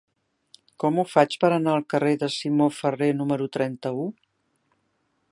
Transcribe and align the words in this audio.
Com 0.83 0.95
ho 0.97 1.03
faig 1.09 1.35
per 1.43 1.51
anar 1.57 1.75
al 1.79 1.85
carrer 1.93 2.13
de 2.23 2.29
Simó 2.35 2.69
Ferrer 2.77 3.11
número 3.19 3.49
trenta-u? 3.59 4.07